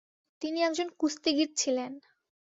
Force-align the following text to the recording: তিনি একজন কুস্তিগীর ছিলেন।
তিনি 0.41 0.59
একজন 0.61 0.87
কুস্তিগীর 0.99 1.49
ছিলেন। 1.57 1.91